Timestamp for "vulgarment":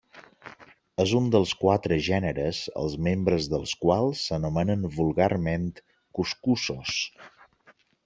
4.99-5.71